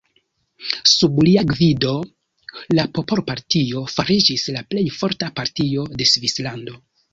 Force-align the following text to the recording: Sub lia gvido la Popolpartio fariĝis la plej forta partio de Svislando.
Sub 0.91 1.19
lia 1.27 1.43
gvido 1.51 1.91
la 2.79 2.87
Popolpartio 2.99 3.85
fariĝis 3.99 4.49
la 4.57 4.67
plej 4.73 4.87
forta 4.99 5.31
partio 5.39 5.89
de 6.01 6.11
Svislando. 6.17 6.79